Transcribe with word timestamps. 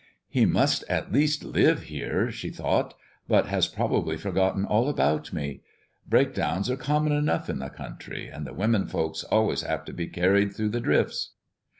"He 0.29 0.47
must 0.47 0.83
at 0.89 1.11
least 1.11 1.43
live 1.43 1.75
near 1.77 1.85
here," 1.85 2.31
she 2.31 2.49
thought, 2.49 2.95
"but 3.27 3.45
has 3.45 3.67
probably 3.67 4.17
forgotten 4.17 4.65
all 4.65 4.89
about 4.89 5.31
me. 5.31 5.61
Breakdowns 6.09 6.71
are 6.71 6.75
common 6.75 7.11
enough 7.11 7.51
in 7.51 7.59
the 7.59 7.69
country, 7.69 8.25
and 8.27 8.47
the 8.47 8.53
'women 8.55 8.87
folks' 8.87 9.23
always 9.23 9.61
have 9.61 9.85
to 9.85 9.93
be 9.93 10.07
carried 10.07 10.55
through 10.55 10.69
the 10.69 10.81
drifts." 10.81 11.33